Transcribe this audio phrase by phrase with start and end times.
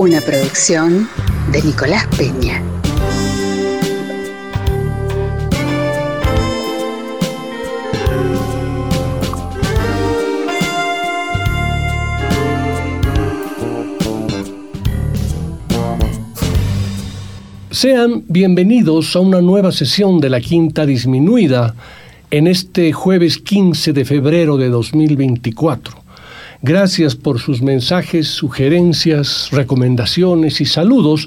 [0.00, 1.10] Una producción
[1.52, 2.62] de Nicolás Peña.
[17.70, 21.74] Sean bienvenidos a una nueva sesión de la Quinta Disminuida
[22.30, 25.99] en este jueves 15 de febrero de 2024.
[26.62, 31.26] Gracias por sus mensajes, sugerencias, recomendaciones y saludos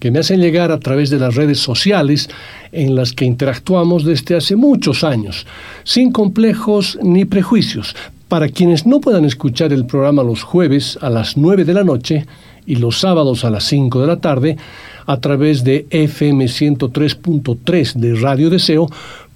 [0.00, 2.28] que me hacen llegar a través de las redes sociales
[2.70, 5.46] en las que interactuamos desde hace muchos años,
[5.84, 7.96] sin complejos ni prejuicios.
[8.28, 12.26] Para quienes no puedan escuchar el programa los jueves a las 9 de la noche
[12.66, 14.58] y los sábados a las 5 de la tarde,
[15.06, 18.90] a través de FM 103.3 de Radio Deseo,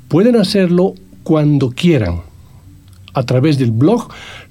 [0.09, 2.21] pueden hacerlo cuando quieran.
[3.15, 4.09] A través del blog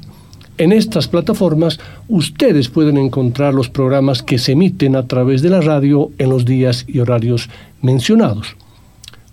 [0.59, 5.61] En estas plataformas ustedes pueden encontrar los programas que se emiten a través de la
[5.61, 7.49] radio en los días y horarios
[7.81, 8.57] mencionados.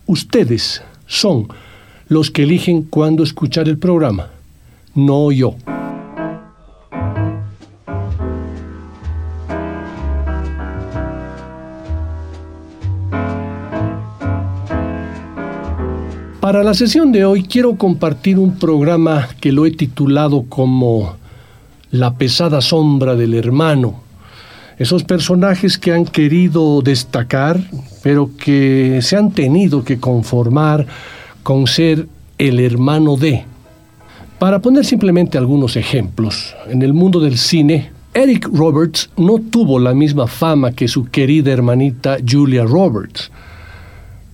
[0.05, 1.47] Ustedes son
[2.07, 4.29] los que eligen cuándo escuchar el programa
[4.95, 5.55] no yo.
[16.49, 21.15] Para la sesión de hoy quiero compartir un programa que lo he titulado como
[21.91, 24.01] La pesada sombra del hermano.
[24.79, 27.61] Esos personajes que han querido destacar,
[28.01, 30.87] pero que se han tenido que conformar
[31.43, 32.07] con ser
[32.39, 33.45] el hermano de,
[34.39, 39.93] para poner simplemente algunos ejemplos, en el mundo del cine, Eric Roberts no tuvo la
[39.93, 43.29] misma fama que su querida hermanita Julia Roberts.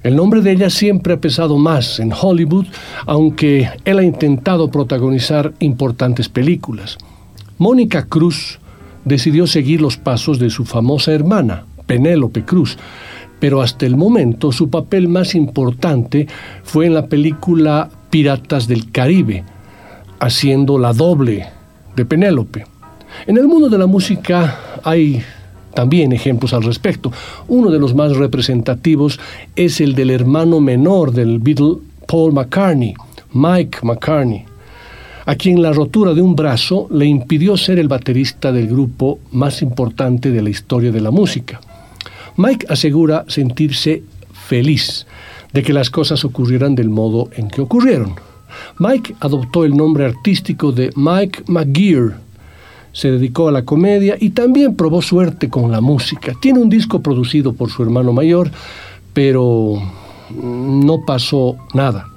[0.06, 2.68] El nombre de ella siempre ha pesado más en Hollywood,
[3.08, 7.00] aunque él ha intentado protagonizar importantes películas.
[7.58, 8.60] Mónica Cruz
[9.04, 12.78] decidió seguir los pasos de su famosa hermana, Penélope Cruz,
[13.40, 16.28] pero hasta el momento su papel más importante
[16.62, 19.44] fue en la película Piratas del Caribe,
[20.20, 21.48] haciendo la doble
[21.96, 22.64] de Penélope.
[23.26, 25.24] En el mundo de la música hay
[25.76, 27.12] también ejemplos al respecto.
[27.48, 29.20] Uno de los más representativos
[29.56, 31.76] es el del hermano menor del Beatle
[32.08, 32.96] Paul McCartney,
[33.34, 34.46] Mike McCartney,
[35.26, 39.62] a quien la rotura de un brazo le impidió ser el baterista del grupo más
[39.62, 41.60] importante de la historia de la música.
[42.38, 44.04] Mike asegura sentirse
[44.34, 45.06] feliz
[45.54, 48.16] de que las cosas ocurrieran del modo en que ocurrieron.
[48.78, 52.25] Mike adoptó el nombre artístico de Mike McGear.
[52.96, 56.32] Se dedicó a la comedia y también probó suerte con la música.
[56.40, 58.50] Tiene un disco producido por su hermano mayor,
[59.14, 59.82] pero
[60.32, 62.08] no pasó nada.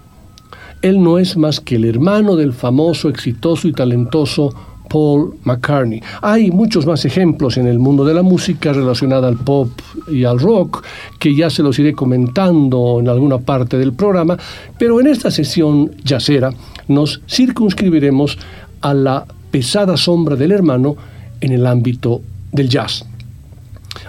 [0.81, 4.55] Él no es más que el hermano del famoso, exitoso y talentoso
[4.89, 6.01] Paul McCartney.
[6.23, 9.69] Hay muchos más ejemplos en el mundo de la música relacionada al pop
[10.09, 10.85] y al rock
[11.19, 14.39] que ya se los iré comentando en alguna parte del programa,
[14.79, 16.53] pero en esta sesión yacera
[16.87, 18.39] nos circunscribiremos
[18.81, 20.97] a la pesada sombra del hermano
[21.41, 22.21] en el ámbito
[22.53, 23.05] del jazz.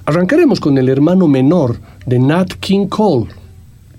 [0.05, 3.27] Arrancaremos con el hermano menor de Nat King Cole,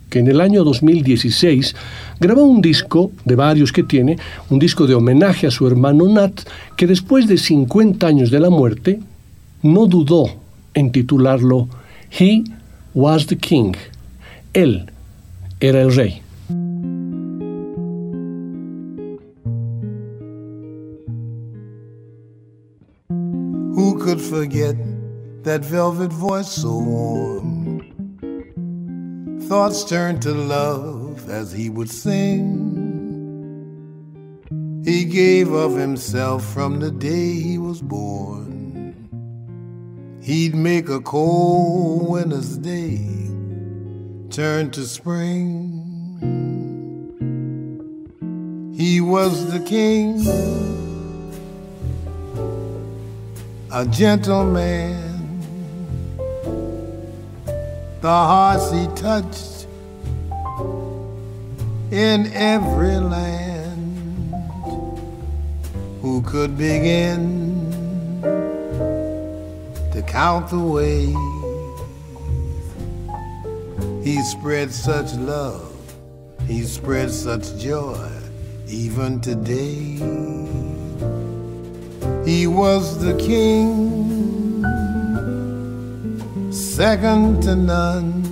[0.08, 1.74] que en el año 2016
[2.18, 4.18] grabó un disco, de varios que tiene,
[4.48, 6.40] un disco de homenaje a su hermano Nat,
[6.76, 9.00] que después de 50 años de la muerte,
[9.62, 10.26] no dudó
[10.74, 11.68] en titularlo
[12.18, 12.44] He
[12.94, 13.72] Was the King.
[14.52, 14.90] Él
[15.60, 16.22] era el rey.
[24.10, 24.74] Could forget
[25.44, 27.78] that velvet voice so warm?
[29.42, 32.42] thoughts turned to love as he would sing.
[34.84, 38.96] He gave of himself from the day he was born.
[40.20, 42.98] He'd make a cold winter's day
[44.30, 45.76] turn to spring.
[48.76, 50.24] He was the king,
[53.72, 55.10] a gentleman
[58.00, 59.66] the hearts he touched
[61.92, 63.76] in every land.
[66.00, 67.60] Who could begin
[69.92, 71.14] to count the ways
[74.02, 75.70] he spread such love,
[76.46, 78.10] he spread such joy,
[78.66, 79.98] even today.
[82.24, 84.62] He was the king,
[86.52, 88.22] second to none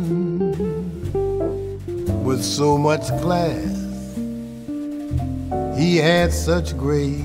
[2.25, 3.73] with so much class.
[5.79, 7.23] He had such grace,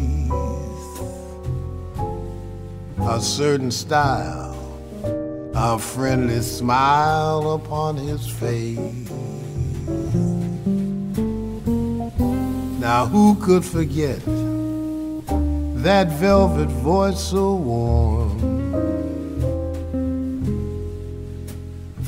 [3.00, 4.49] a certain style,
[5.62, 9.10] a friendly smile upon his face.
[12.80, 14.22] Now, who could forget?
[15.84, 18.38] that velvet voice so warm.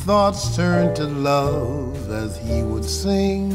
[0.05, 3.49] Thoughts turned to love as he would sing.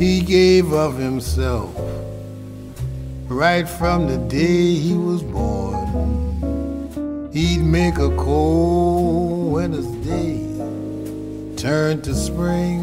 [0.00, 1.74] He gave of himself
[3.28, 6.31] right from the day he was born.
[7.32, 10.36] He'd make a cold winter's day
[11.56, 12.82] turn to spring.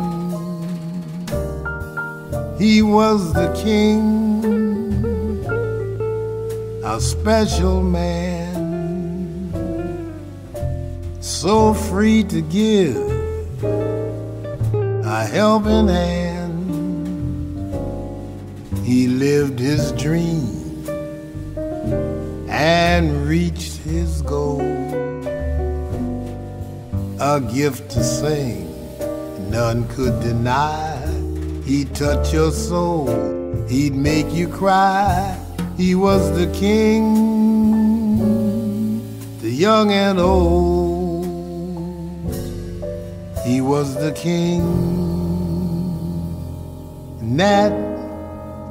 [2.58, 4.44] He was the king,
[6.84, 8.56] a special man,
[11.22, 12.98] so free to give
[15.06, 16.50] a helping hand.
[18.84, 20.88] He lived his dream
[22.50, 24.62] and reached his goal.
[27.20, 28.68] A gift to sing,
[29.50, 31.00] none could deny
[31.70, 33.06] He'd touch your soul,
[33.68, 35.38] he'd make you cry.
[35.78, 37.04] He was the king,
[39.40, 41.28] the young and old.
[43.46, 44.64] He was the king,
[47.22, 47.70] Nat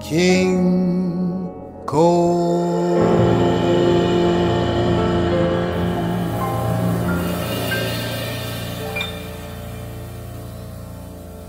[0.00, 1.52] King
[1.86, 3.47] Cole.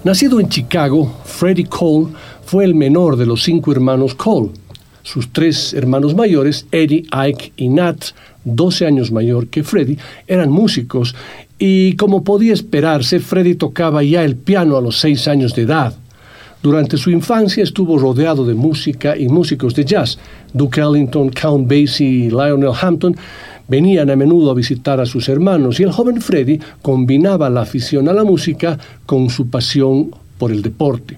[0.10, 2.08] Nacido en Chicago, Freddie Cole
[2.44, 4.50] fue el menor de los cinco hermanos Cole.
[5.04, 8.06] Sus tres hermanos mayores, Eddie, Ike y Nat,
[8.44, 11.14] 12 años mayor que Freddie, eran músicos
[11.60, 15.94] y como podía esperarse, Freddie tocaba ya el piano a los seis años de edad.
[16.64, 20.18] Durante su infancia estuvo rodeado de música y músicos de jazz.
[20.54, 23.16] Duke Ellington, Count Basie y Lionel Hampton
[23.70, 28.10] venían a menudo a visitar a sus hermanos y el joven Freddy combinaba la afición
[28.10, 31.18] a la música con su pasión por el deporte.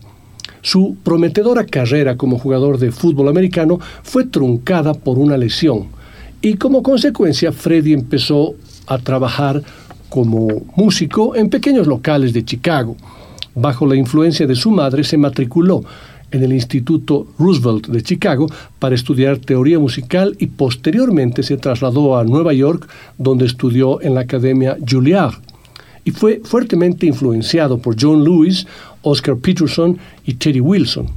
[0.61, 5.87] Su prometedora carrera como jugador de fútbol americano fue truncada por una lesión
[6.41, 8.53] y como consecuencia Freddy empezó
[8.85, 9.61] a trabajar
[10.09, 12.97] como músico en pequeños locales de Chicago.
[13.55, 15.83] Bajo la influencia de su madre se matriculó
[16.31, 18.47] en el Instituto Roosevelt de Chicago
[18.79, 22.87] para estudiar teoría musical y posteriormente se trasladó a Nueva York
[23.17, 25.35] donde estudió en la Academia Juilliard
[26.03, 28.65] y fue fuertemente influenciado por John Lewis,
[29.03, 31.07] Oscar Peterson y Teddy Wilson.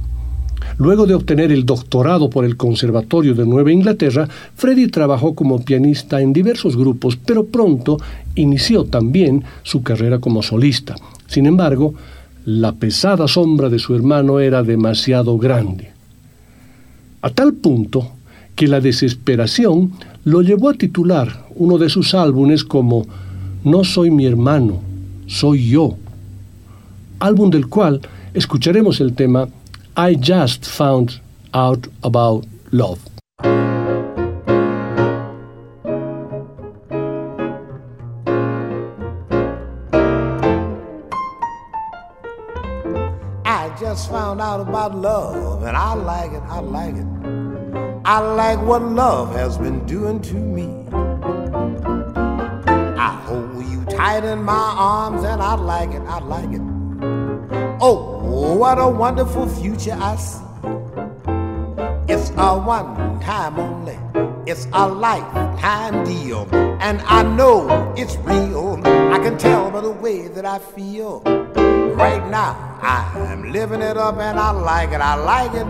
[0.77, 6.21] Luego de obtener el doctorado por el Conservatorio de Nueva Inglaterra, Freddie trabajó como pianista
[6.21, 7.97] en diversos grupos, pero pronto
[8.35, 10.95] inició también su carrera como solista.
[11.27, 11.93] Sin embargo,
[12.45, 15.91] la pesada sombra de su hermano era demasiado grande,
[17.21, 18.11] a tal punto
[18.55, 23.05] que la desesperación lo llevó a titular uno de sus álbumes como
[23.63, 24.79] No soy mi hermano,
[25.25, 25.97] soy yo,
[27.19, 28.01] álbum del cual
[28.35, 29.49] escucharemos el tema
[29.97, 31.19] I Just Found
[31.51, 33.14] Out About Love.
[44.09, 47.07] Found out about love, and I like it, I like it.
[48.05, 50.85] I like what love has been doing to me.
[52.97, 56.61] I hold you tight in my arms, and I like it, I like it.
[57.81, 60.43] Oh, what a wonderful future I see.
[62.07, 63.97] It's a one time only,
[64.45, 66.47] it's a lifetime deal,
[66.79, 68.79] and I know it's real.
[68.85, 71.23] I can tell by the way that I feel
[71.95, 72.77] right now.
[72.81, 75.67] I'm living it up and I like it, I like it.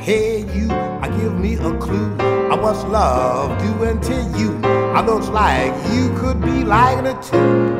[0.00, 2.12] Hey, you, I give me a clue
[2.50, 4.58] of what's love doing to you.
[4.64, 7.75] I looks like you could be liking it too.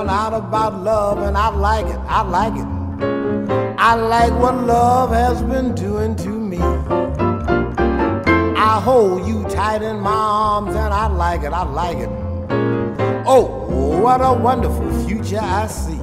[0.00, 2.66] Found out about love and I like it, I like it.
[3.78, 6.58] I like what love has been doing to me.
[8.56, 12.08] I hold you tight in my arms and I like it, I like it.
[13.26, 13.66] Oh,
[14.00, 16.00] what a wonderful future I see.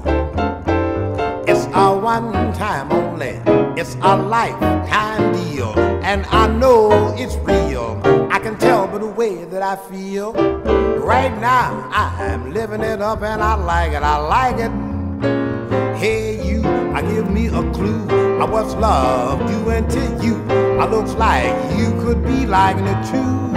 [1.52, 3.42] It's a one time only,
[3.82, 5.74] it's a lifetime deal,
[6.04, 8.00] and I know it's real.
[8.32, 10.97] I can tell by the way that I feel.
[11.08, 15.98] Right now, I'm living it up and I like it, I like it.
[15.98, 16.62] Hey, you,
[16.94, 18.10] I give me a clue
[18.42, 20.36] of what's love doing to you.
[20.78, 23.54] I looks like you could be liking it too.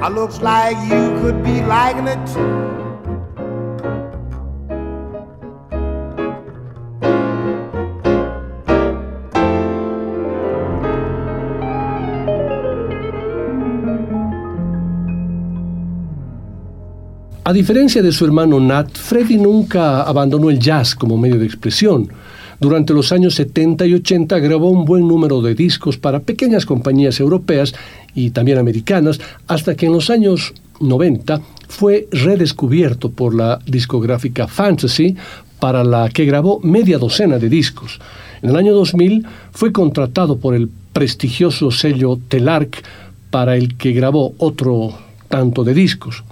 [0.00, 2.67] I looks like you could be liking it too.
[17.48, 22.06] A diferencia de su hermano Nat, Freddie nunca abandonó el jazz como medio de expresión.
[22.60, 27.20] Durante los años 70 y 80 grabó un buen número de discos para pequeñas compañías
[27.20, 27.74] europeas
[28.14, 35.16] y también americanas, hasta que en los años 90 fue redescubierto por la discográfica Fantasy,
[35.58, 37.98] para la que grabó media docena de discos.
[38.42, 42.84] En el año 2000 fue contratado por el prestigioso sello Telarc,
[43.30, 44.92] para el que grabó otro
[45.30, 46.24] tanto de discos.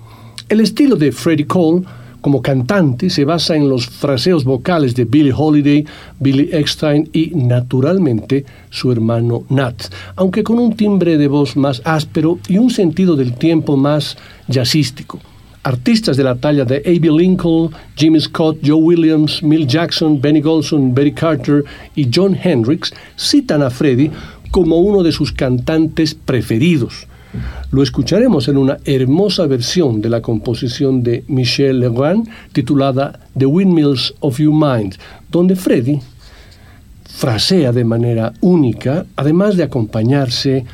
[0.48, 1.82] El estilo de Freddie Cole
[2.20, 5.84] como cantante se basa en los fraseos vocales de Billie Holiday,
[6.20, 12.38] Billy Eckstein y, naturalmente, su hermano Nat, aunque con un timbre de voz más áspero
[12.46, 15.18] y un sentido del tiempo más jazzístico.
[15.64, 17.10] Artistas de la talla de A.B.
[17.10, 21.64] Lincoln, Jimmy Scott, Joe Williams, Mill Jackson, Benny Golson, Betty Carter
[21.96, 24.12] y John Hendricks citan a Freddie
[24.52, 27.08] como uno de sus cantantes preferidos.
[27.70, 34.14] Lo escucharemos en una hermosa versión de la composición de Michel Legrand titulada The Windmills
[34.20, 34.96] of Your Mind,
[35.30, 36.00] donde Freddy
[37.04, 40.64] frasea de manera única, además de acompañarse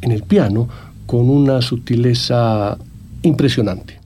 [0.00, 0.68] en el piano
[1.06, 2.78] con una sutileza
[3.22, 3.99] impresionante.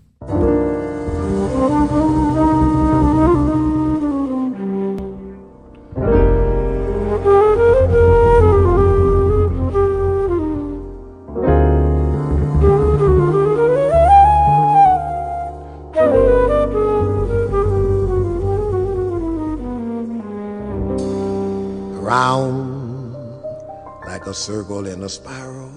[25.05, 25.71] A spiral,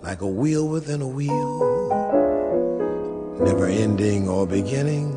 [0.00, 1.58] like a wheel within a wheel,
[3.40, 5.12] never ending or beginning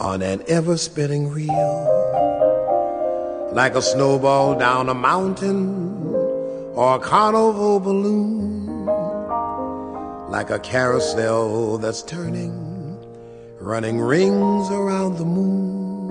[0.00, 1.50] on an ever spinning reel,
[3.52, 6.04] like a snowball down a mountain
[6.74, 8.86] or a carnival balloon,
[10.28, 12.98] like a carousel that's turning,
[13.60, 16.08] running rings around the moon,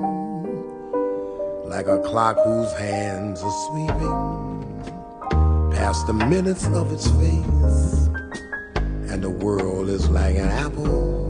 [1.65, 4.53] like a clock whose hands are sweeping
[5.83, 8.07] past the minutes of its face,
[9.11, 11.27] and the world is like an apple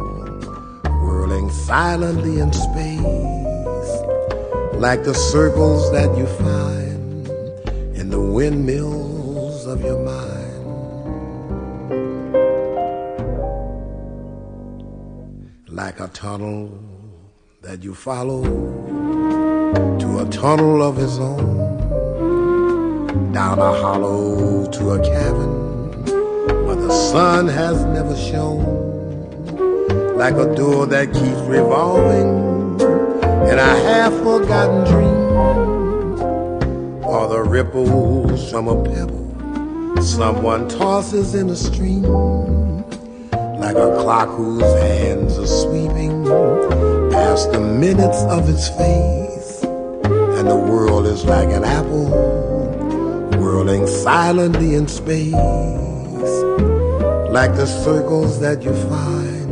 [1.01, 3.91] whirling silently in space,
[4.75, 7.27] like the circles that you find
[7.98, 10.63] in the windmills of your mind.
[15.67, 16.69] Like a tunnel
[17.63, 18.43] that you follow
[19.98, 21.73] to a tunnel of his own
[23.32, 26.03] down a hollow to a cavern
[26.65, 28.63] where the sun has never shone,
[30.17, 32.79] like a door that keeps revolving
[33.50, 36.24] in a half forgotten dream,
[37.03, 39.24] or the ripples from a pebble
[40.01, 42.03] someone tosses in a stream,
[43.60, 46.25] like a clock whose hands are sweeping
[47.12, 52.62] past the minutes of its face, and the world is like an apple
[53.44, 55.34] whirling silently in space,
[57.38, 59.51] like the circles that you find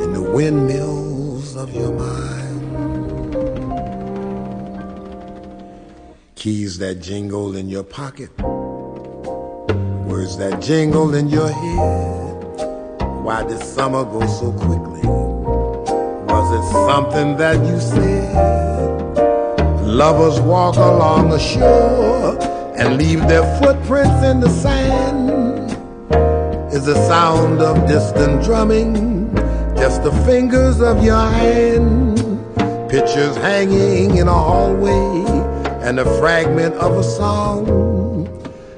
[0.00, 2.60] in the windmills of your mind.
[6.36, 8.30] Keys that jingle in your pocket,
[10.06, 12.30] words that jingle in your head.
[13.24, 15.02] Why did summer go so quickly?
[16.32, 18.60] Was it something that you said?
[19.84, 22.39] Lovers walk along the shore
[22.80, 25.30] and leave their footprints in the sand
[26.72, 29.34] is the sound of distant drumming,
[29.76, 32.18] just the fingers of your hand.
[32.88, 35.24] Pictures hanging in a hallway
[35.86, 37.66] and a fragment of a song.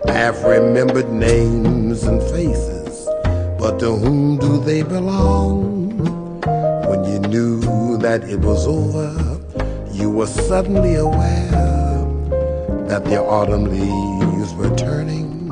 [0.09, 3.07] Half remembered names and faces,
[3.57, 5.93] but to whom do they belong?
[6.89, 9.15] When you knew that it was over,
[9.93, 11.72] you were suddenly aware
[12.93, 15.49] that the autumn leaves were turning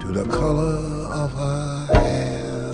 [0.00, 0.78] to the color
[1.14, 2.72] of her hair.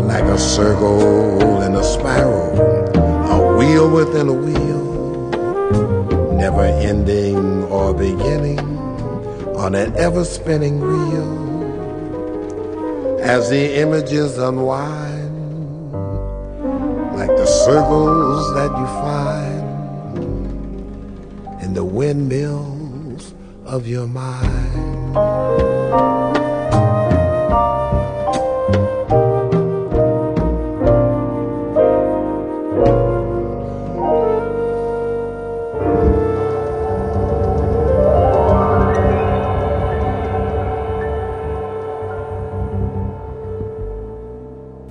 [0.00, 2.58] Like a circle and a spiral,
[2.96, 4.84] a wheel within a wheel,
[6.32, 8.60] never ending or beginning
[9.54, 11.30] on an ever spinning reel.
[13.20, 15.92] As the images unwind,
[17.18, 19.51] like the circles that you find in
[21.82, 23.34] the windmills
[23.66, 25.16] of your mind.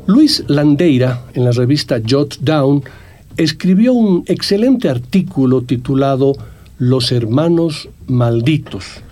[0.08, 2.84] Luis Landeira, en la revista Jot Down,
[3.38, 6.34] escribió un excelente artículo titulado
[6.84, 9.04] Los hermanos malditos,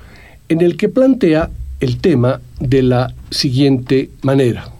[0.47, 4.71] en el que plantea el tema de la siguiente manera.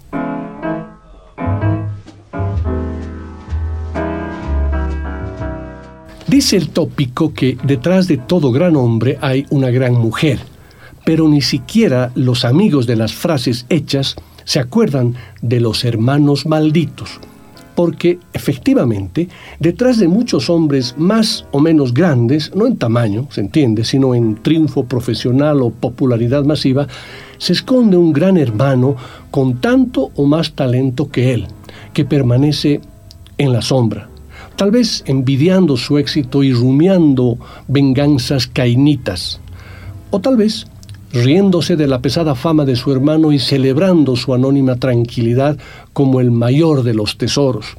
[6.26, 10.40] Dice el tópico que detrás de todo gran hombre hay una gran mujer,
[11.06, 17.20] pero ni siquiera los amigos de las frases hechas se acuerdan de los hermanos malditos,
[17.80, 23.86] porque efectivamente, detrás de muchos hombres más o menos grandes, no en tamaño, se entiende,
[23.86, 26.90] sino en triunfo profesional o popularidad masiva,
[27.38, 28.98] se esconde un gran hermano
[29.32, 31.48] con tanto o más talento que él,
[31.94, 32.82] que permanece
[33.38, 34.10] en la sombra,
[34.58, 37.38] tal vez envidiando su éxito y rumiando
[37.70, 39.40] venganzas cainitas,
[40.10, 40.68] o tal vez
[41.14, 45.58] riéndose de la pesada fama de su hermano y celebrando su anónima tranquilidad
[45.94, 47.76] como el mayor de los tesoros.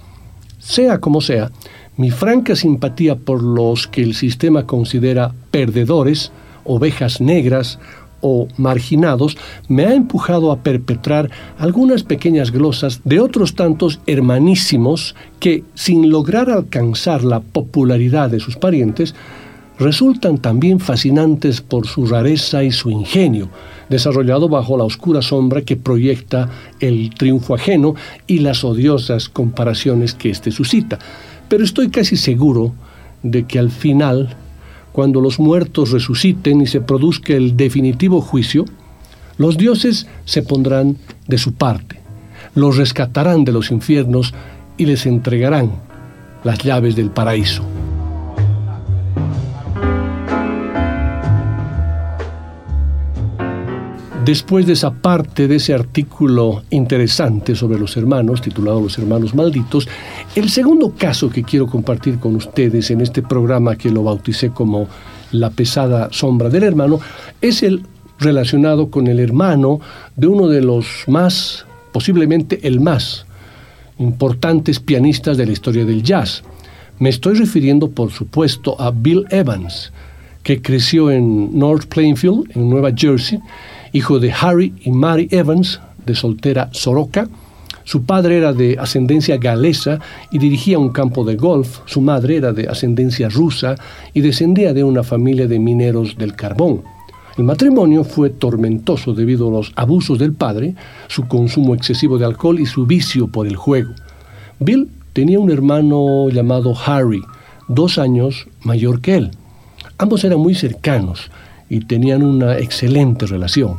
[0.58, 1.50] Sea como sea,
[1.96, 6.32] mi franca simpatía por los que el sistema considera perdedores,
[6.64, 7.78] ovejas negras
[8.20, 9.36] o marginados
[9.68, 16.50] me ha empujado a perpetrar algunas pequeñas glosas de otros tantos hermanísimos que, sin lograr
[16.50, 19.14] alcanzar la popularidad de sus parientes,
[19.80, 23.48] resultan también fascinantes por su rareza y su ingenio,
[23.88, 27.94] desarrollado bajo la oscura sombra que proyecta el triunfo ajeno
[28.26, 30.98] y las odiosas comparaciones que éste suscita.
[31.48, 32.74] Pero estoy casi seguro
[33.22, 34.36] de que al final,
[34.92, 38.66] cuando los muertos resuciten y se produzca el definitivo juicio,
[39.38, 41.98] los dioses se pondrán de su parte,
[42.54, 44.34] los rescatarán de los infiernos
[44.76, 45.72] y les entregarán
[46.44, 47.64] las llaves del paraíso.
[54.30, 59.88] Después de esa parte de ese artículo interesante sobre los hermanos, titulado Los hermanos malditos,
[60.36, 64.86] el segundo caso que quiero compartir con ustedes en este programa que lo bauticé como
[65.32, 67.00] La pesada sombra del hermano,
[67.40, 67.82] es el
[68.20, 69.80] relacionado con el hermano
[70.14, 73.26] de uno de los más, posiblemente el más
[73.98, 76.44] importantes pianistas de la historia del jazz.
[77.00, 79.92] Me estoy refiriendo, por supuesto, a Bill Evans,
[80.44, 83.40] que creció en North Plainfield, en Nueva Jersey,
[83.92, 87.28] hijo de Harry y Mary Evans, de soltera Soroka.
[87.84, 89.98] Su padre era de ascendencia galesa
[90.30, 91.80] y dirigía un campo de golf.
[91.86, 93.74] Su madre era de ascendencia rusa
[94.14, 96.82] y descendía de una familia de mineros del carbón.
[97.36, 100.74] El matrimonio fue tormentoso debido a los abusos del padre,
[101.08, 103.94] su consumo excesivo de alcohol y su vicio por el juego.
[104.58, 107.22] Bill tenía un hermano llamado Harry,
[107.66, 109.30] dos años mayor que él.
[109.96, 111.30] Ambos eran muy cercanos
[111.70, 113.78] y tenían una excelente relación.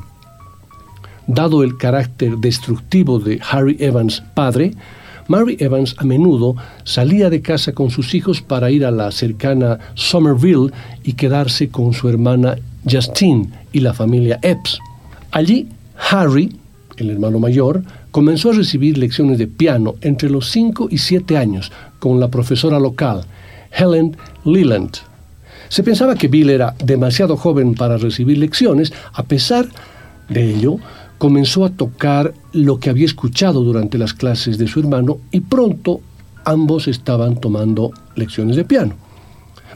[1.27, 4.73] Dado el carácter destructivo de Harry Evans padre,
[5.27, 9.80] Mary Evans a menudo salía de casa con sus hijos para ir a la cercana
[9.93, 10.71] Somerville
[11.04, 12.58] y quedarse con su hermana
[12.89, 14.80] Justine y la familia Epps.
[15.32, 15.69] Allí,
[16.10, 16.56] Harry,
[16.97, 21.71] el hermano mayor, comenzó a recibir lecciones de piano entre los 5 y 7 años
[21.99, 23.23] con la profesora local,
[23.71, 24.97] Helen Leland.
[25.72, 29.70] Se pensaba que Bill era demasiado joven para recibir lecciones, a pesar
[30.28, 30.76] de ello,
[31.18, 36.02] comenzó a tocar lo que había escuchado durante las clases de su hermano y pronto
[36.44, 38.96] ambos estaban tomando lecciones de piano.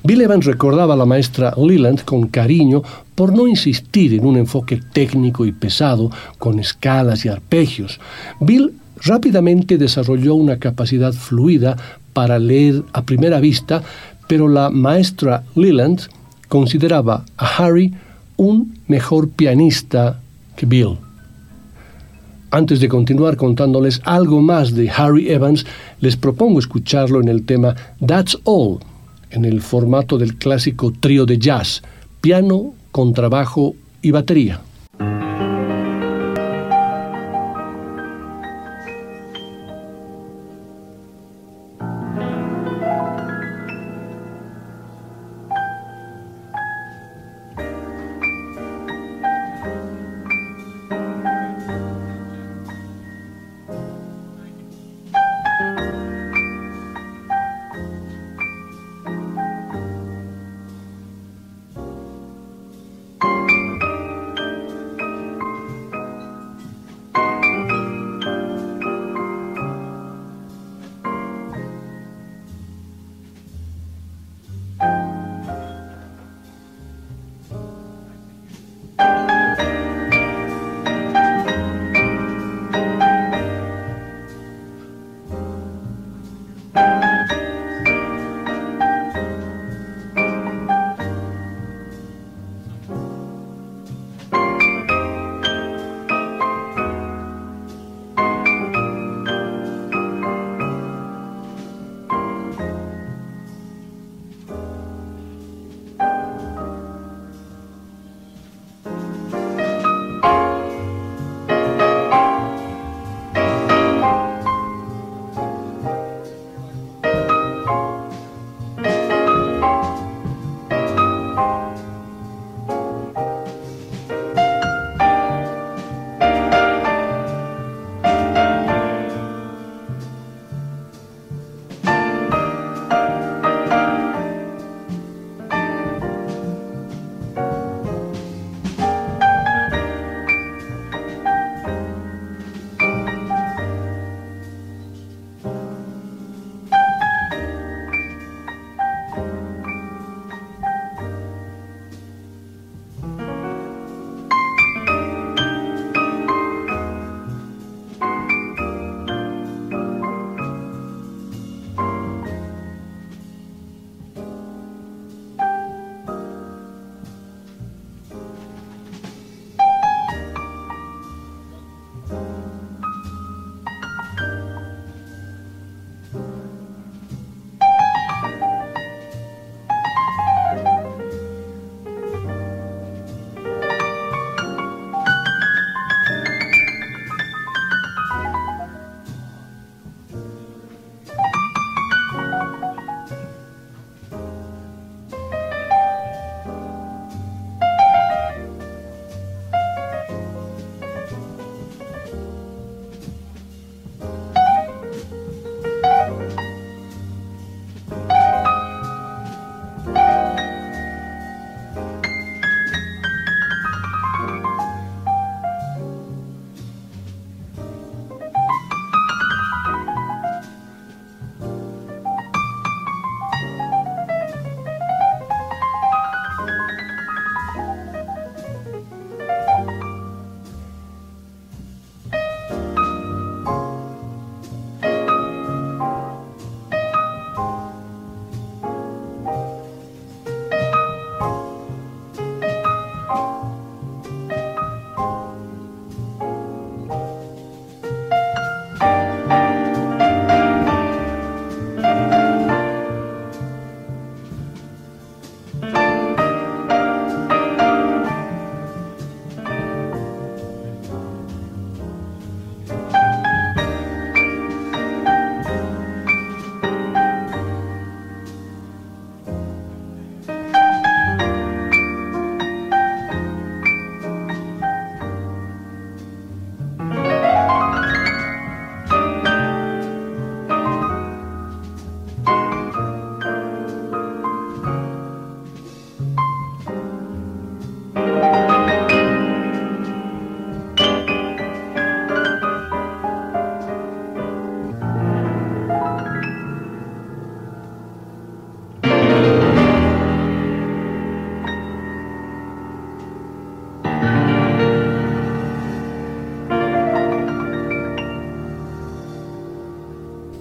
[0.03, 2.83] Bill Evans recordaba a la maestra Leland con cariño
[3.15, 8.01] por no insistir en un enfoque técnico y pesado con escalas y arpegios.
[8.41, 11.77] Bill rápidamente desarrolló una capacidad fluida
[12.11, 13.83] para leer a primera vista
[14.27, 16.01] pero la maestra Leland
[16.47, 17.93] consideraba a Harry
[18.37, 20.19] un mejor pianista
[20.55, 20.97] que Bill.
[22.51, 25.65] Antes de continuar contándoles algo más de Harry Evans,
[25.99, 28.79] les propongo escucharlo en el tema That's All,
[29.29, 31.81] en el formato del clásico trío de jazz,
[32.21, 34.61] piano, contrabajo y batería.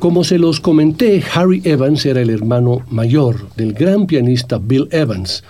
[0.04, 5.42] Como se los comenté, Harry Evans era el hermano mayor del gran pianista Bill Evans.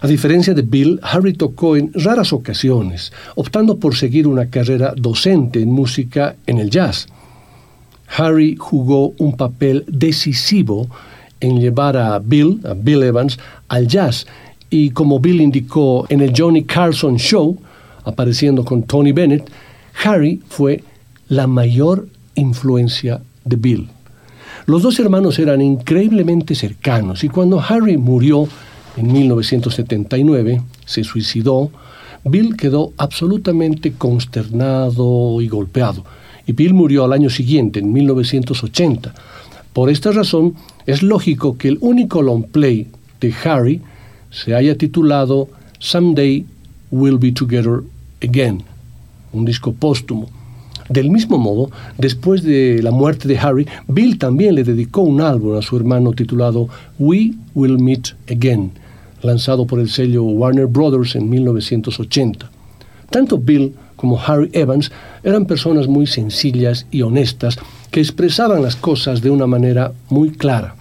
[0.00, 5.60] A diferencia de Bill, Harry tocó en raras ocasiones, optando por seguir una carrera docente
[5.60, 7.06] en música en el jazz.
[8.16, 10.88] Harry jugó un papel decisivo
[11.40, 14.26] en llevar a Bill, a Bill Evans, al jazz,
[14.70, 17.60] y como Bill indicó en el Johnny Carson Show,
[18.04, 19.50] apareciendo con Tony Bennett,
[20.02, 20.82] Harry fue
[21.28, 23.88] la mayor influencia de Bill.
[24.66, 28.46] Los dos hermanos eran increíblemente cercanos y cuando Harry murió
[28.96, 31.70] en 1979, se suicidó,
[32.24, 36.04] Bill quedó absolutamente consternado y golpeado.
[36.46, 39.14] Y Bill murió al año siguiente, en 1980.
[39.72, 40.54] Por esta razón,
[40.86, 42.88] es lógico que el único long play
[43.20, 43.82] de Harry
[44.30, 46.46] se haya titulado Someday
[46.90, 47.82] We'll Be Together
[48.22, 48.62] Again,
[49.32, 50.30] un disco póstumo.
[50.88, 55.56] Del mismo modo, después de la muerte de Harry, Bill también le dedicó un álbum
[55.56, 56.68] a su hermano titulado
[56.98, 58.70] We Will Meet Again,
[59.22, 62.50] lanzado por el sello Warner Brothers en 1980.
[63.10, 64.92] Tanto Bill como Harry Evans
[65.24, 67.58] eran personas muy sencillas y honestas
[67.90, 70.76] que expresaban las cosas de una manera muy clara.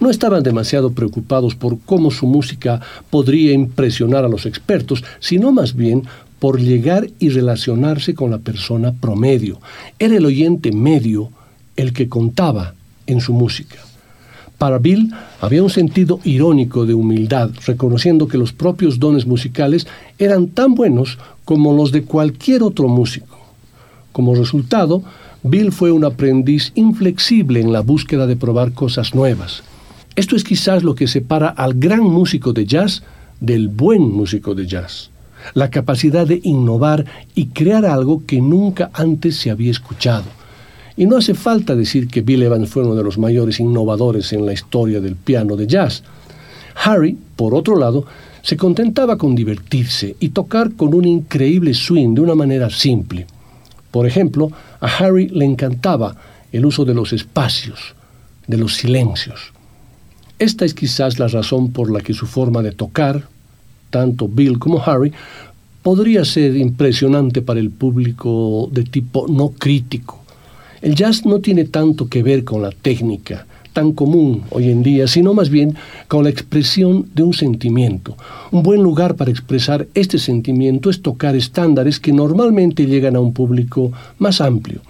[0.00, 5.76] No estaban demasiado preocupados por cómo su música podría impresionar a los expertos, sino más
[5.76, 6.04] bien
[6.40, 9.60] por llegar y relacionarse con la persona promedio.
[9.98, 11.30] Era el oyente medio
[11.76, 12.74] el que contaba
[13.06, 13.76] en su música.
[14.58, 19.86] Para Bill había un sentido irónico de humildad, reconociendo que los propios dones musicales
[20.18, 23.38] eran tan buenos como los de cualquier otro músico.
[24.12, 25.02] Como resultado,
[25.42, 29.62] Bill fue un aprendiz inflexible en la búsqueda de probar cosas nuevas.
[30.16, 33.02] Esto es quizás lo que separa al gran músico de jazz
[33.40, 35.10] del buen músico de jazz
[35.54, 40.24] la capacidad de innovar y crear algo que nunca antes se había escuchado.
[40.96, 44.44] Y no hace falta decir que Bill Evans fue uno de los mayores innovadores en
[44.44, 46.02] la historia del piano de jazz.
[46.84, 48.04] Harry, por otro lado,
[48.42, 53.26] se contentaba con divertirse y tocar con un increíble swing de una manera simple.
[53.90, 54.50] Por ejemplo,
[54.80, 56.16] a Harry le encantaba
[56.52, 57.94] el uso de los espacios,
[58.46, 59.52] de los silencios.
[60.38, 63.28] Esta es quizás la razón por la que su forma de tocar,
[63.90, 65.12] tanto Bill como Harry,
[65.82, 70.20] podría ser impresionante para el público de tipo no crítico.
[70.82, 75.06] El jazz no tiene tanto que ver con la técnica tan común hoy en día,
[75.06, 75.76] sino más bien
[76.08, 78.16] con la expresión de un sentimiento.
[78.50, 83.32] Un buen lugar para expresar este sentimiento es tocar estándares que normalmente llegan a un
[83.32, 84.80] público más amplio.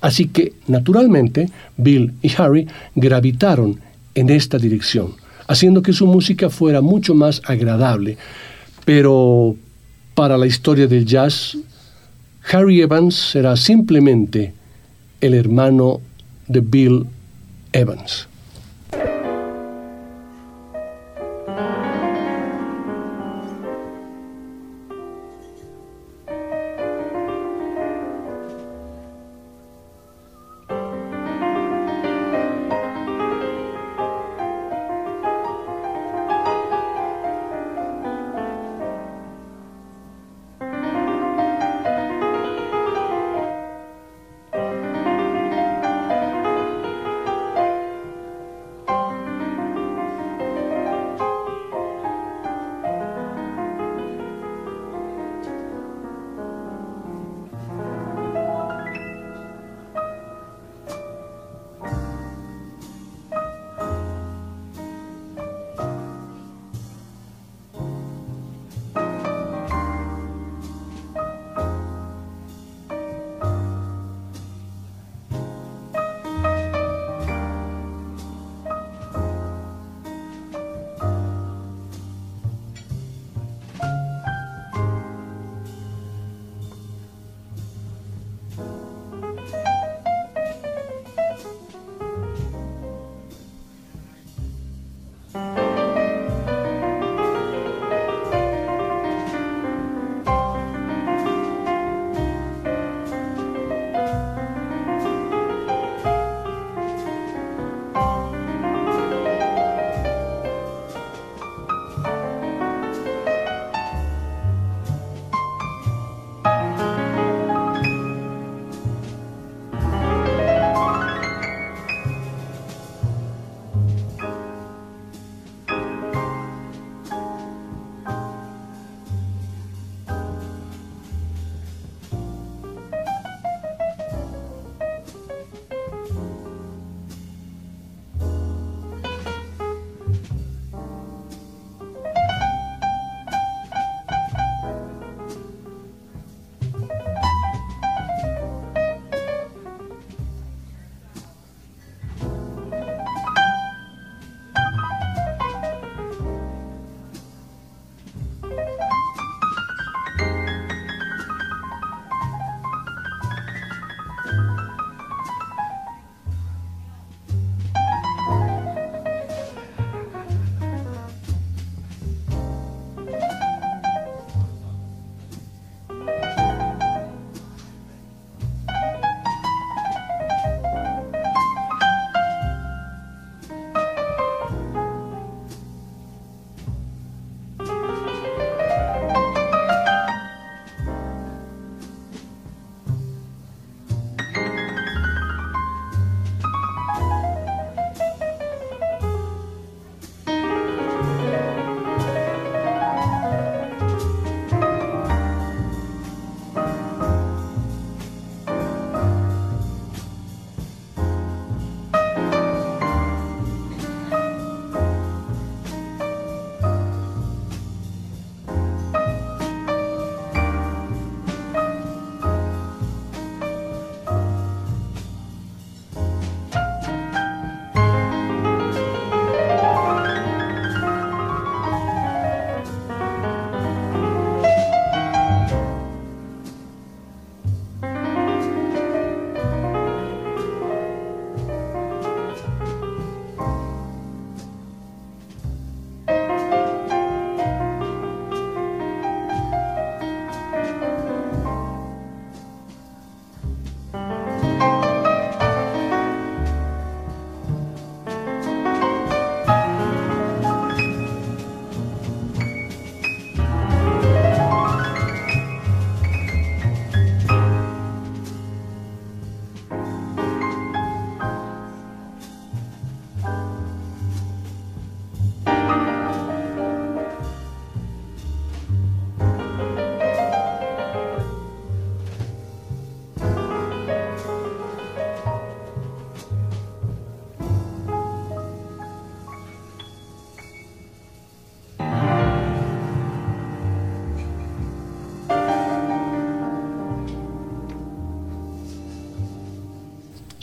[0.00, 3.80] Así que, naturalmente, Bill y Harry gravitaron
[4.14, 5.19] en esta dirección
[5.50, 8.16] haciendo que su música fuera mucho más agradable.
[8.84, 9.56] Pero
[10.14, 11.58] para la historia del jazz,
[12.52, 14.54] Harry Evans será simplemente
[15.20, 16.00] el hermano
[16.46, 17.06] de Bill
[17.72, 18.28] Evans.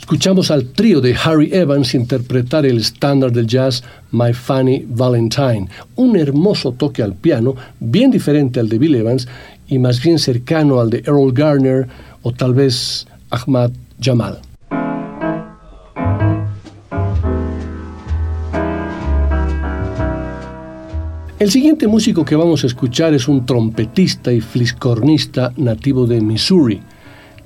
[0.08, 6.16] Escuchamos al trío de Harry Evans interpretar el estándar del jazz My Funny Valentine, un
[6.16, 9.28] hermoso toque al piano, bien diferente al de Bill Evans
[9.68, 11.88] y más bien cercano al de Earl Garner
[12.22, 14.38] o tal vez Ahmad Jamal.
[21.38, 26.80] El siguiente músico que vamos a escuchar es un trompetista y fliscornista nativo de Missouri.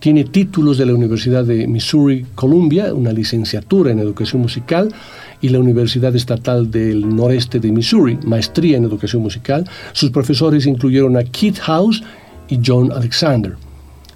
[0.02, 4.92] Tiene títulos de la Universidad de Missouri Columbia, una licenciatura en educación musical,
[5.40, 9.64] y la Universidad Estatal del Noreste de Missouri, maestría en educación musical.
[9.92, 12.02] Sus profesores incluyeron a Keith House
[12.48, 13.54] y John Alexander.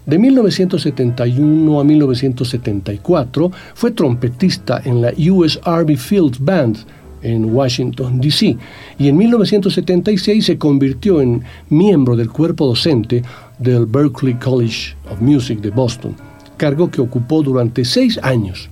[0.04, 6.78] De 1971 a 1974 fue trompetista en la US Army Field Band,
[7.22, 8.56] en Washington, D.C.
[8.98, 13.22] Y en 1976 se convirtió en miembro del cuerpo docente
[13.58, 16.14] del Berklee College of Music de Boston,
[16.56, 18.68] cargo que ocupó durante seis años.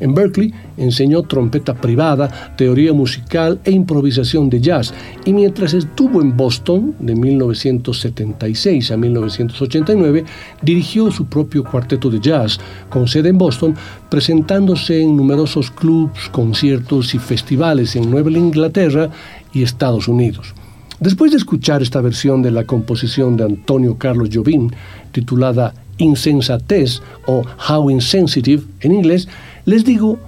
[0.00, 4.94] En Berkeley enseñó trompeta privada, teoría musical e improvisación de jazz,
[5.26, 10.24] y mientras estuvo en Boston, de 1976 a 1989,
[10.62, 12.58] dirigió su propio cuarteto de jazz,
[12.88, 13.74] con sede en Boston,
[14.08, 19.10] presentándose en numerosos clubs, conciertos y festivales en Nueva Inglaterra
[19.52, 20.54] y Estados Unidos.
[21.00, 24.70] Después de escuchar esta versión de la composición de Antonio Carlos Jobim,
[25.12, 29.26] titulada Insensatez o How Insensitive en inglés,
[29.64, 30.18] les digo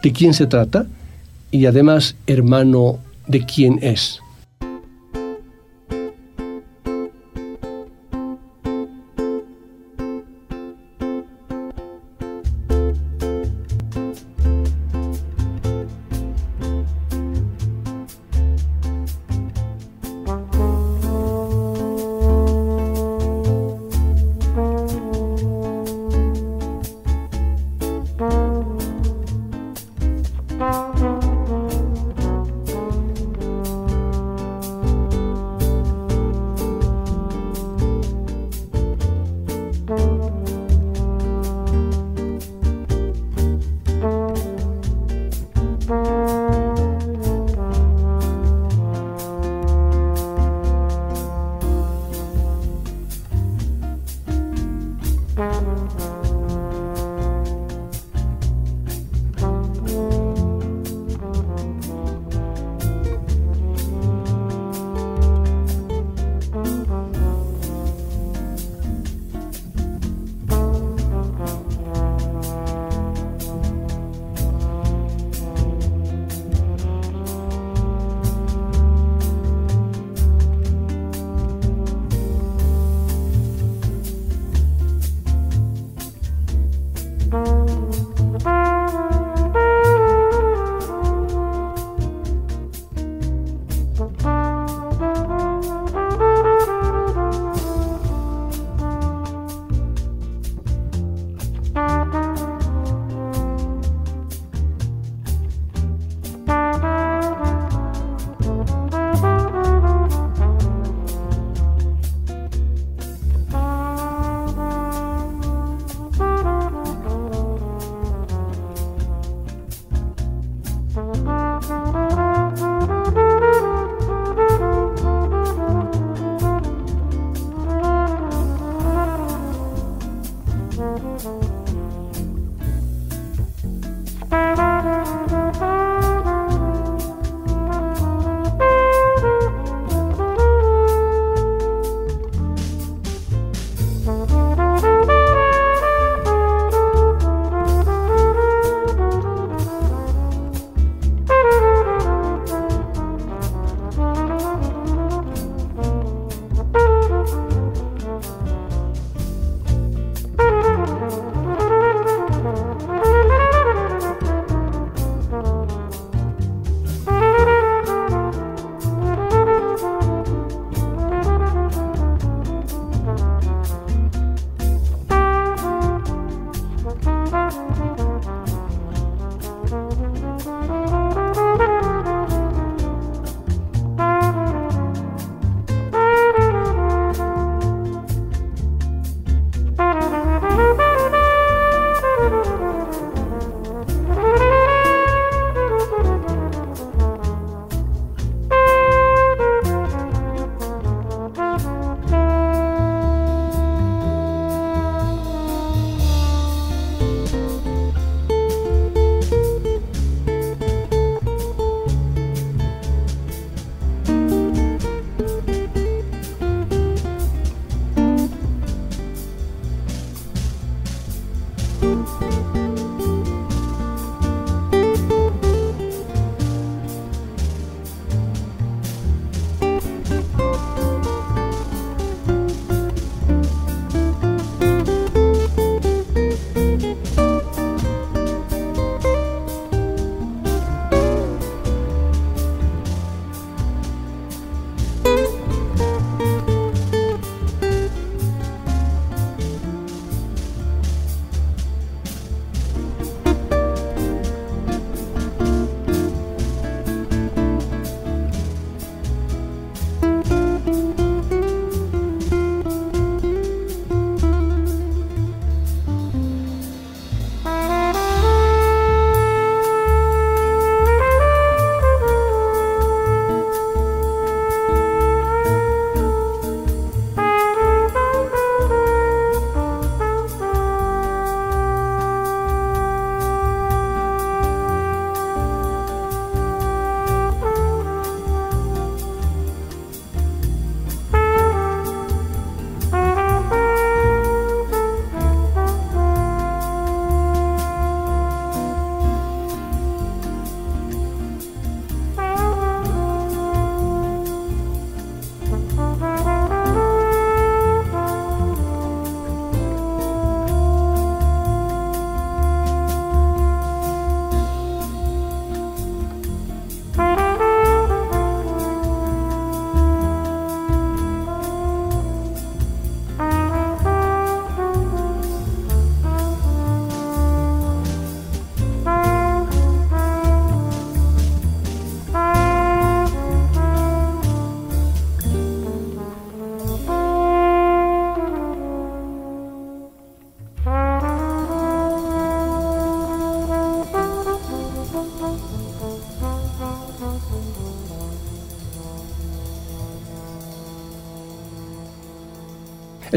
[0.00, 0.86] de quién se trata
[1.50, 4.21] y además, hermano, de quién es.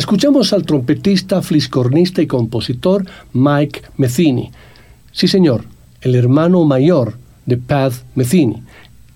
[0.05, 3.03] Escuchamos al trompetista, fliscornista y compositor
[3.33, 4.51] Mike Metheny.
[5.11, 5.65] Sí, señor,
[5.99, 8.61] el hermano mayor de Pat Metheny,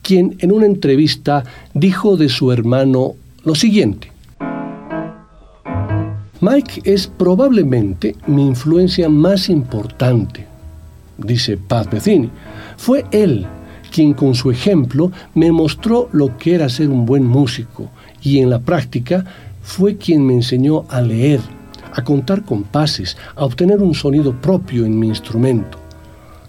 [0.02, 1.44] quien en una entrevista
[1.76, 3.14] dijo de su hermano
[3.44, 4.12] lo siguiente.
[6.42, 10.48] Mike es probablemente mi influencia más importante,
[11.20, 12.32] dice Pat Metheny.
[12.78, 13.46] Fue él
[13.92, 17.92] quien con su ejemplo me mostró lo que era ser un buen músico
[18.24, 19.26] y en la práctica
[19.70, 21.40] fue quien me enseñó a leer,
[21.94, 25.78] a contar compases, a obtener un sonido propio en mi instrumento.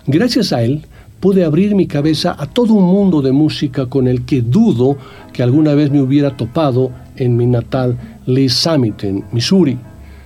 [0.07, 0.87] Gracias a él
[1.21, 4.97] pude abrir mi cabeza a todo un mundo de música con el que dudo
[5.35, 9.79] que alguna vez me hubiera topado en mi natal Lee Summit, Missouri,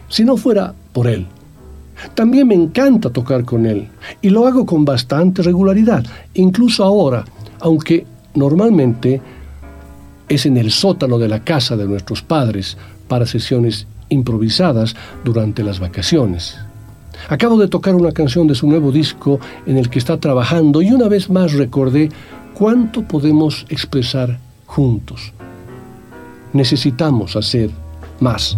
[0.09, 1.27] si no fuera por él.
[2.15, 3.89] También me encanta tocar con él
[4.23, 7.25] y lo hago con bastante regularidad, incluso ahora,
[7.59, 9.21] aunque normalmente
[10.29, 12.77] es en el sótano de la casa de nuestros padres
[13.09, 14.95] para sesiones improvisadas
[15.25, 16.57] durante las vacaciones.
[17.29, 20.93] Acabo de tocar una canción de su nuevo disco en el que está trabajando y
[20.93, 22.11] una vez más recordé
[22.55, 25.33] cuánto podemos expresar juntos.
[26.53, 27.71] Necesitamos hacer
[28.21, 28.57] más.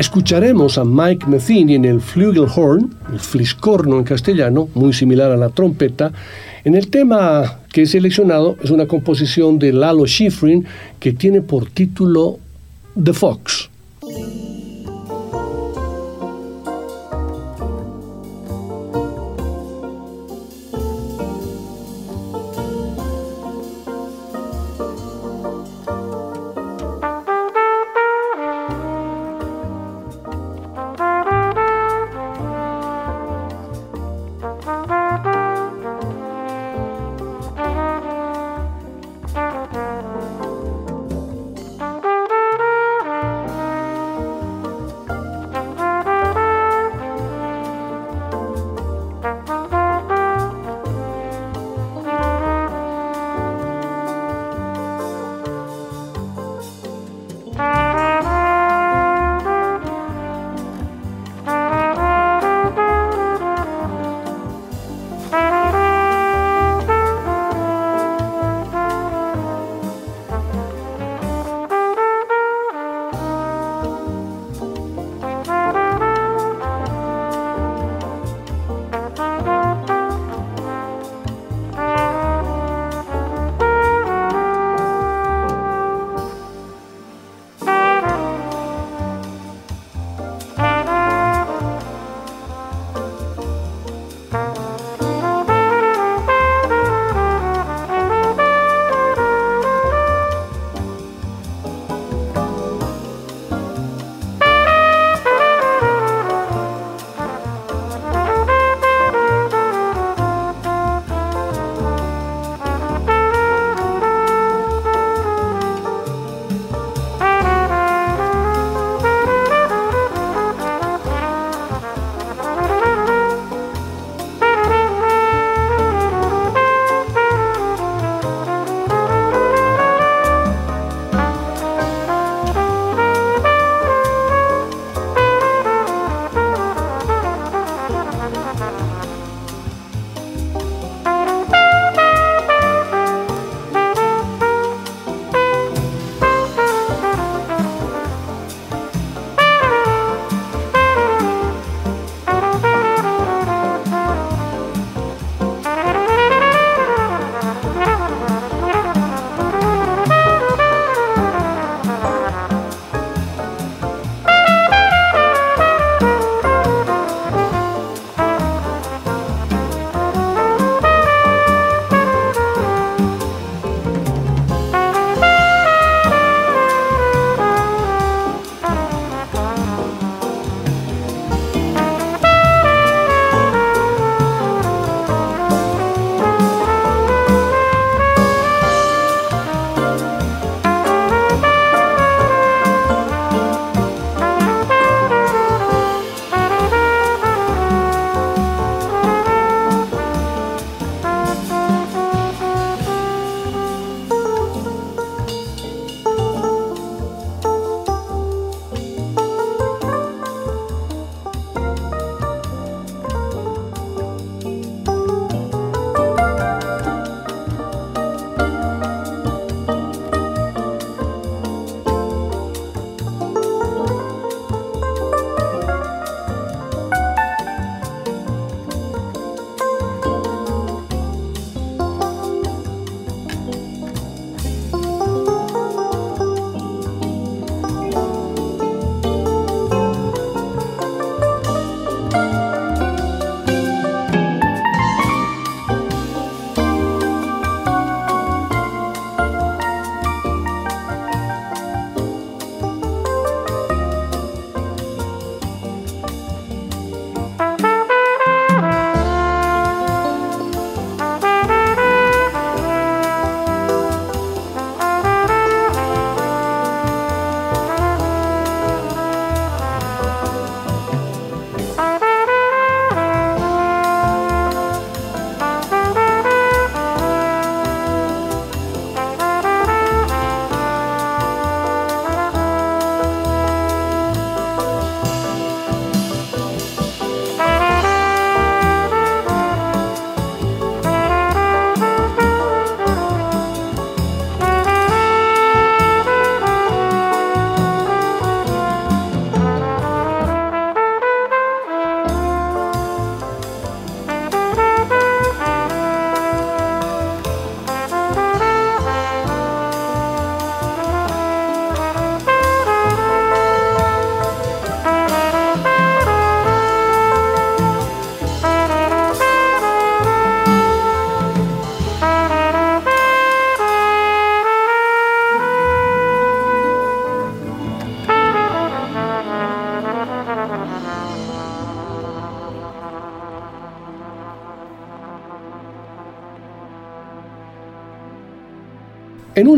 [0.00, 5.50] Escucharemos a Mike Metheny en el flugelhorn, el fliscorno en castellano, muy similar a la
[5.50, 6.10] trompeta.
[6.64, 10.64] En el tema que he seleccionado es una composición de Lalo Schifrin
[10.98, 12.38] que tiene por título
[13.04, 13.68] The Fox.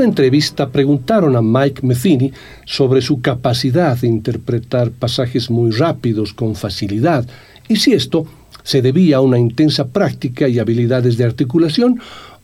[0.03, 2.33] Una entrevista preguntaron a Mike Metheny
[2.65, 7.25] sobre su capacidad de interpretar pasajes muy rápidos con facilidad
[7.69, 8.27] y si esto
[8.65, 12.01] se debía a una intensa práctica y habilidades de articulación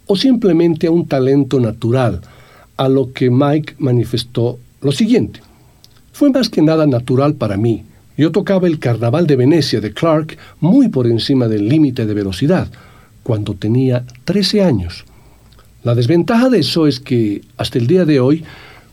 [0.07, 2.21] o simplemente a un talento natural,
[2.77, 5.41] a lo que Mike manifestó lo siguiente.
[6.13, 7.83] Fue más que nada natural para mí.
[8.17, 12.69] Yo tocaba el Carnaval de Venecia de Clark muy por encima del límite de velocidad,
[13.25, 15.05] cuando tenía 13 años.
[15.85, 18.43] La desventaja de eso es que hasta el día de hoy,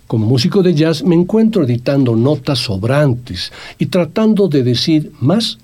[0.05, 5.57] como músico de jazz, me encuentro editando notas sobrantes y tratando de decir más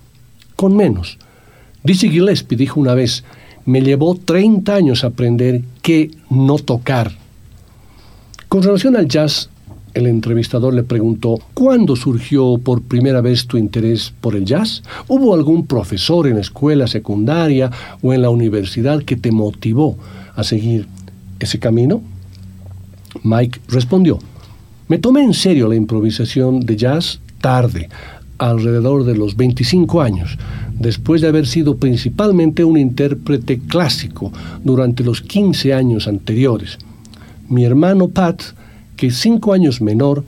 [0.55, 1.19] con menos.
[1.83, 3.23] Dizzy Gillespie dijo una vez,
[3.65, 7.11] me llevó 30 años aprender qué no tocar.
[8.47, 9.49] Con relación al jazz,
[9.93, 14.81] el entrevistador le preguntó, ¿cuándo surgió por primera vez tu interés por el jazz?
[15.07, 17.69] ¿Hubo algún profesor en la escuela secundaria
[18.01, 19.97] o en la universidad que te motivó
[20.35, 20.87] a seguir
[21.45, 22.01] ese camino?
[23.23, 24.19] Mike respondió,
[24.87, 27.89] me tomé en serio la improvisación de jazz tarde,
[28.37, 30.37] alrededor de los 25 años,
[30.79, 34.31] después de haber sido principalmente un intérprete clásico
[34.63, 36.77] durante los 15 años anteriores.
[37.47, 38.41] Mi hermano Pat,
[38.95, 40.23] que cinco años menor,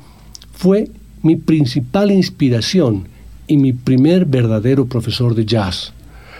[0.53, 0.89] fue
[1.23, 3.07] mi principal inspiración
[3.47, 5.93] y mi primer verdadero profesor de jazz.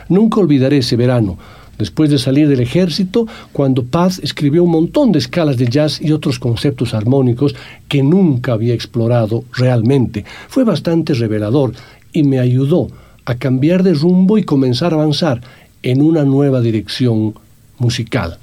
[0.09, 1.37] Nunca olvidaré ese verano,
[1.77, 6.11] después de salir del ejército, cuando Paz escribió un montón de escalas de jazz y
[6.11, 7.55] otros conceptos armónicos
[7.87, 10.25] que nunca había explorado realmente.
[10.47, 11.73] Fue bastante revelador
[12.11, 12.87] y me ayudó
[13.25, 15.41] a cambiar de rumbo y comenzar a avanzar
[15.81, 17.33] en una nueva dirección
[17.77, 18.37] musical.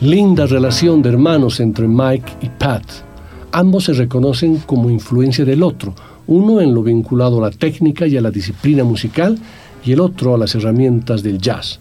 [0.00, 2.84] Linda relación de hermanos entre Mike y Pat.
[3.52, 5.94] Ambos se reconocen como influencia del otro,
[6.26, 9.38] uno en lo vinculado a la técnica y a la disciplina musical
[9.84, 11.78] y el otro a las herramientas del jazz.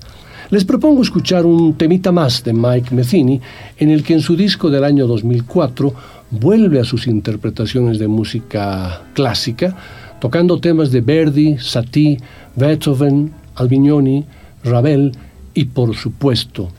[0.50, 3.42] Les propongo escuchar un temita más de Mike Metheny,
[3.78, 5.94] en el que en su disco del año 2004
[6.30, 9.76] vuelve a sus interpretaciones de música clásica,
[10.20, 12.20] tocando temas de Verdi, Satie,
[12.56, 14.26] Beethoven, Albignoni,
[14.64, 15.14] Ravel
[15.54, 16.70] y, por supuesto,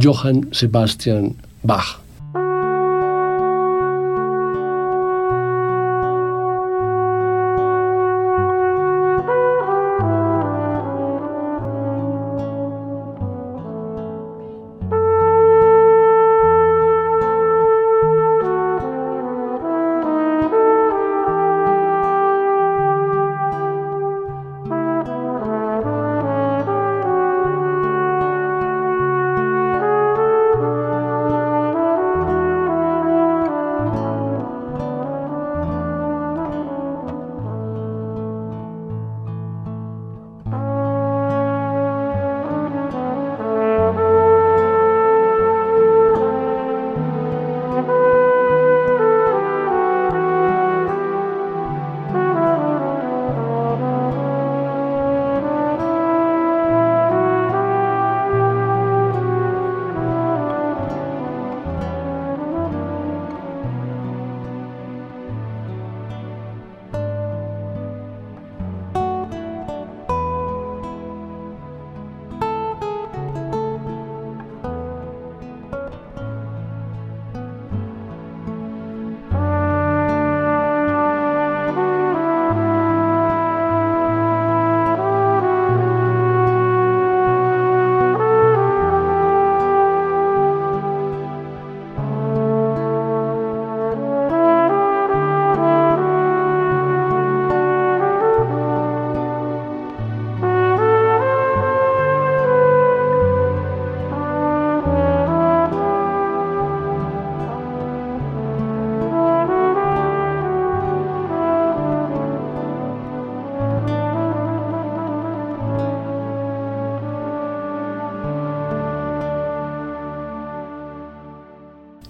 [0.00, 2.05] Johann Sebastian Bach.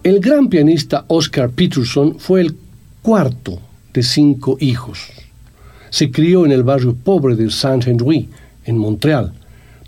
[0.07, 2.55] El gran pianista Oscar Peterson fue el
[3.03, 3.59] cuarto
[3.93, 5.01] de cinco hijos.
[5.91, 8.29] Se crió en el barrio pobre de Saint-Henri,
[8.67, 9.33] en Montreal,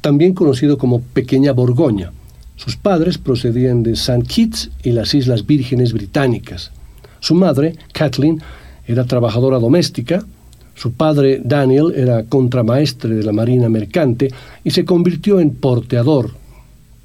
[0.00, 2.10] también conocido como Pequeña Borgoña.
[2.56, 4.24] Sus padres procedían de St.
[4.26, 6.72] Kitts y las Islas Vírgenes Británicas.
[7.20, 8.42] Su madre, Kathleen,
[8.88, 10.26] era trabajadora doméstica,
[10.74, 16.32] su padre, Daniel, era contramaestre de la Marina Mercante y se convirtió en porteador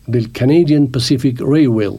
[0.08, 1.92] del Canadian Pacific Railway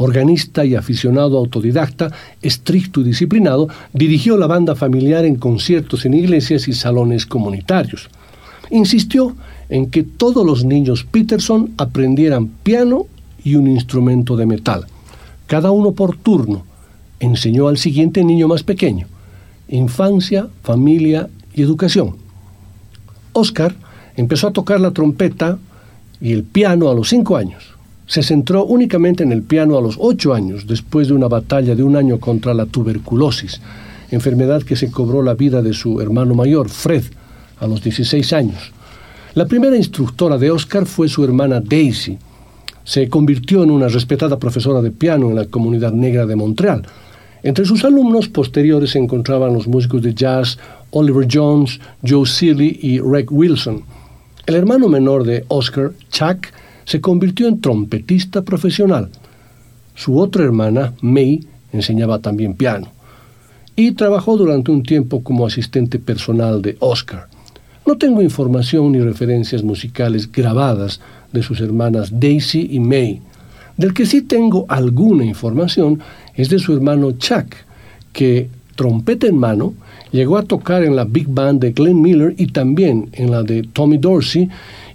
[0.00, 6.68] organista y aficionado autodidacta, estricto y disciplinado, dirigió la banda familiar en conciertos en iglesias
[6.68, 8.08] y salones comunitarios.
[8.70, 9.36] insistió
[9.68, 13.06] en que todos los niños Peterson aprendieran piano
[13.44, 14.86] y un instrumento de metal,
[15.46, 16.64] cada uno por turno.
[17.18, 19.06] Enseñó al siguiente niño más pequeño,
[19.68, 22.16] infancia, familia y educación.
[23.34, 23.74] Oscar
[24.16, 25.58] empezó a tocar la trompeta
[26.22, 27.69] y el piano a los cinco años.
[28.10, 31.84] Se centró únicamente en el piano a los ocho años, después de una batalla de
[31.84, 33.60] un año contra la tuberculosis,
[34.10, 37.04] enfermedad que se cobró la vida de su hermano mayor, Fred,
[37.60, 38.72] a los 16 años.
[39.34, 42.18] La primera instructora de Oscar fue su hermana Daisy.
[42.82, 46.82] Se convirtió en una respetada profesora de piano en la comunidad negra de Montreal.
[47.44, 50.58] Entre sus alumnos posteriores se encontraban los músicos de jazz
[50.90, 53.84] Oliver Jones, Joe Seeley y Reg Wilson.
[54.46, 56.48] El hermano menor de Oscar, Chuck,
[56.90, 59.10] se convirtió en trompetista profesional.
[59.94, 62.88] Su otra hermana, May, enseñaba también piano
[63.76, 67.28] y trabajó durante un tiempo como asistente personal de Oscar.
[67.86, 71.00] No tengo información ni referencias musicales grabadas
[71.32, 73.22] de sus hermanas Daisy y May.
[73.76, 76.00] Del que sí tengo alguna información
[76.34, 77.54] es de su hermano Chuck,
[78.12, 79.74] que, trompeta en mano,
[80.10, 83.62] llegó a tocar en la big band de Glenn Miller y también en la de
[83.62, 84.48] Tommy Dorsey,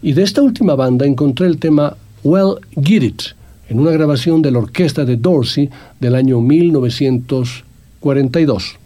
[0.06, 3.24] y de esta última banda encontré el tema Well Get It,
[3.70, 5.68] en una grabación de la orquesta de Dorsey
[5.99, 8.84] del año 1942.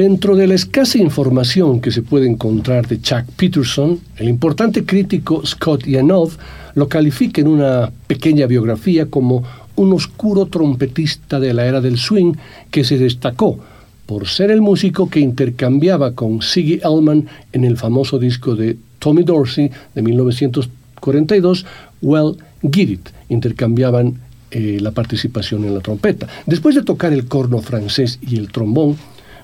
[0.00, 5.44] Dentro de la escasa información que se puede encontrar de Chuck Peterson, el importante crítico
[5.44, 6.30] Scott Yanov
[6.74, 9.44] lo califica en una pequeña biografía como
[9.76, 12.32] un oscuro trompetista de la era del swing
[12.70, 13.60] que se destacó
[14.06, 19.22] por ser el músico que intercambiaba con Siggy Elman en el famoso disco de Tommy
[19.22, 21.66] Dorsey de 1942,
[22.00, 23.08] Well Get It.
[23.28, 24.18] Intercambiaban
[24.50, 26.26] eh, la participación en la trompeta.
[26.46, 28.96] Después de tocar el corno francés y el trombón,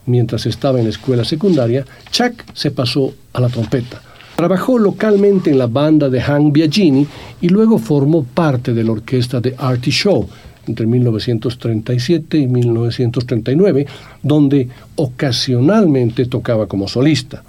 [0.07, 4.01] mientras estaba en la escuela secundaria, Chuck se pasó a la trompeta.
[4.37, 7.07] Trabajó localmente en la banda de Hank Biagini
[7.41, 10.29] y luego formó parte de la orquesta de Artie Shaw
[10.67, 13.87] entre 1937 y 1939,
[14.23, 17.43] donde ocasionalmente tocaba como solista.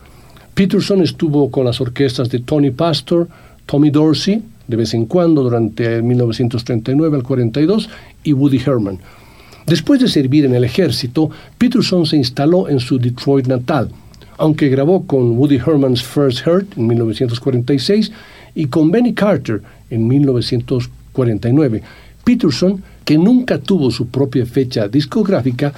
[0.53, 3.27] Peterson estuvo con las orquestas de Tony Pastor,
[3.65, 7.89] Tommy Dorsey, de vez en cuando durante 1939 al 42,
[8.23, 8.99] y Woody Herman.
[9.67, 13.89] Después de servir en el ejército, Peterson se instaló en su Detroit natal,
[14.37, 18.11] aunque grabó con Woody Herman's First Hurt en 1946
[18.55, 21.83] y con Benny Carter en 1949.
[22.23, 25.73] Peterson, que nunca tuvo su propia fecha discográfica,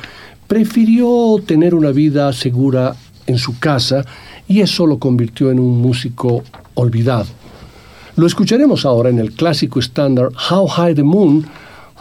[0.47, 4.05] prefirió tener una vida segura en su casa
[4.47, 6.43] y eso lo convirtió en un músico
[6.75, 7.25] olvidado.
[8.15, 11.45] Lo escucharemos ahora en el clásico estándar How High the Moon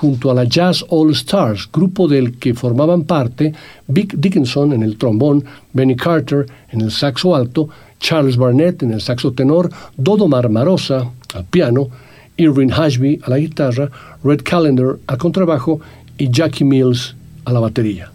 [0.00, 3.52] junto a la Jazz All Stars, grupo del que formaban parte
[3.88, 7.68] Vic Dickinson en el trombón, Benny Carter en el saxo alto,
[7.98, 11.88] Charles Barnett en el saxo tenor, Dodo Marmarosa al piano,
[12.36, 13.90] Irving Hashby a la guitarra,
[14.22, 15.80] Red Callender al contrabajo
[16.16, 18.12] y Jackie Mills a la batería.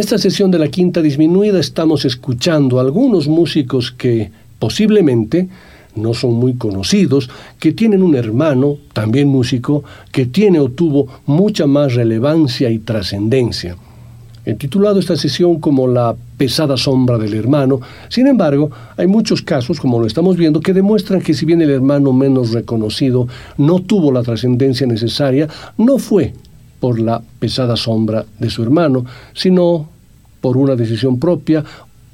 [0.00, 5.48] Esta sesión de la quinta disminuida estamos escuchando algunos músicos que posiblemente
[5.94, 7.28] no son muy conocidos,
[7.58, 13.76] que tienen un hermano, también músico, que tiene o tuvo mucha más relevancia y trascendencia.
[14.46, 17.80] He titulado esta sesión como La pesada sombra del hermano.
[18.08, 21.70] Sin embargo, hay muchos casos, como lo estamos viendo, que demuestran que si bien el
[21.70, 23.28] hermano menos reconocido
[23.58, 25.46] no tuvo la trascendencia necesaria,
[25.76, 26.32] no fue
[26.80, 29.04] por la pesada sombra de su hermano,
[29.34, 29.88] sino
[30.40, 31.62] por una decisión propia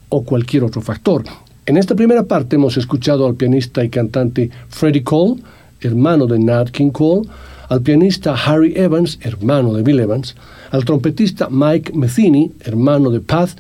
[0.09, 1.25] o cualquier otro factor.
[1.65, 5.41] En esta primera parte hemos escuchado al pianista y cantante Freddie Cole,
[5.81, 7.29] hermano de Nat King Cole,
[7.69, 10.37] al pianista Harry Evans, hermano de Bill Evans,
[10.71, 13.51] al trompetista Mike Metheny, hermano de Pat,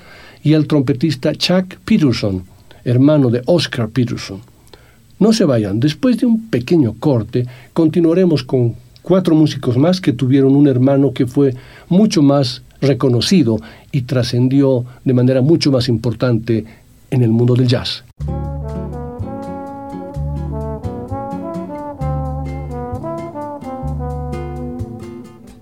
[0.42, 2.44] y al trompetista Chuck Peterson,
[2.84, 4.40] hermano de Oscar Peterson.
[5.18, 8.76] No se vayan, después de un pequeño corte, continuaremos con
[9.06, 11.54] cuatro músicos más que tuvieron un hermano que fue
[11.88, 13.56] mucho más reconocido
[13.92, 16.64] y trascendió de manera mucho más importante
[17.12, 18.04] en el mundo del jazz.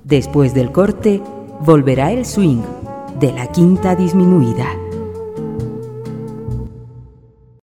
[0.05, 1.21] Después del corte,
[1.61, 2.63] volverá el swing
[3.21, 4.84] de la quinta disminuida.